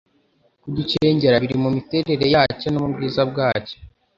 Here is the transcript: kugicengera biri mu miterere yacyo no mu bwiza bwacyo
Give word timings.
kugicengera 0.61 1.41
biri 1.43 1.55
mu 1.63 1.69
miterere 1.75 2.25
yacyo 2.35 2.67
no 2.71 2.79
mu 2.83 2.87
bwiza 2.93 3.21
bwacyo 3.31 3.75